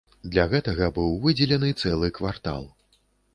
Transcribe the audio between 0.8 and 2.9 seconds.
быў выдзелены цэлы квартал.